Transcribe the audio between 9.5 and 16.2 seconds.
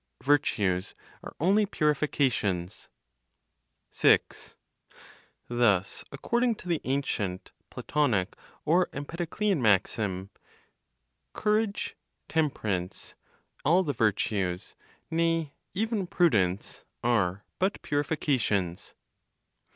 maxim, "courage, temperance, all the virtues, nay, even